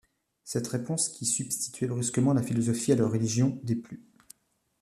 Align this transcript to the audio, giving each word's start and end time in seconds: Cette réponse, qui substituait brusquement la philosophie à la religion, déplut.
Cette 0.43 0.67
réponse, 0.67 1.09
qui 1.09 1.27
substituait 1.27 1.85
brusquement 1.85 2.33
la 2.33 2.41
philosophie 2.41 2.91
à 2.91 2.95
la 2.95 3.05
religion, 3.07 3.59
déplut. 3.61 4.03